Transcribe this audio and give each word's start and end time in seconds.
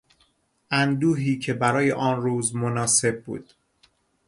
اندوهی 0.71 1.39
که 1.39 1.53
برای 1.53 1.91
آن 1.91 2.21
روز 2.21 2.55
مناسب 2.55 3.23
بود 3.23 3.53